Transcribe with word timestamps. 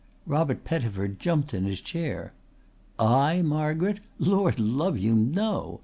Robert 0.25 0.63
Pettifer 0.63 1.07
jumped 1.07 1.53
in 1.53 1.65
his 1.65 1.79
chair. 1.79 2.33
"I, 2.97 3.43
Margaret! 3.43 3.99
Lord 4.17 4.59
love 4.59 4.97
you, 4.97 5.13
no! 5.13 5.79